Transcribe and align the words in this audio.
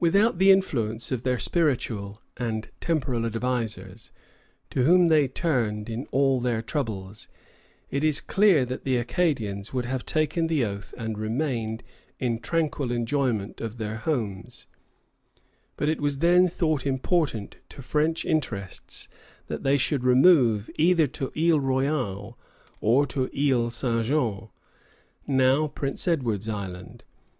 Without 0.00 0.38
the 0.38 0.50
influence 0.50 1.12
of 1.12 1.22
their 1.22 1.38
spiritual 1.38 2.20
and 2.36 2.70
temporal 2.80 3.24
advisers, 3.24 4.10
to 4.68 4.82
whom 4.82 5.06
they 5.06 5.28
turned 5.28 5.88
in 5.88 6.06
all 6.06 6.40
their 6.40 6.60
troubles, 6.60 7.28
it 7.88 8.02
is 8.02 8.20
clear 8.20 8.64
that 8.64 8.82
the 8.82 8.96
Acadians 8.96 9.72
would 9.72 9.84
have 9.84 10.04
taken 10.04 10.48
the 10.48 10.64
oath 10.64 10.92
and 10.98 11.16
remained 11.16 11.84
in 12.18 12.40
tranquil 12.40 12.90
enjoyment 12.90 13.60
of 13.60 13.76
their 13.78 13.94
homes; 13.98 14.66
but 15.76 15.88
it 15.88 16.00
was 16.00 16.18
then 16.18 16.48
thought 16.48 16.84
important 16.84 17.58
to 17.68 17.80
French 17.80 18.24
interests 18.24 19.08
that 19.46 19.62
they 19.62 19.76
should 19.76 20.02
remove 20.02 20.68
either 20.78 21.06
to 21.06 21.30
Isle 21.38 21.60
Royale 21.60 22.36
or 22.80 23.06
to 23.06 23.30
Isle 23.38 23.70
St. 23.70 24.04
Jean, 24.04 24.48
now 25.28 25.68
Prince 25.68 26.08
Edward's 26.08 26.48
Island. 26.48 27.04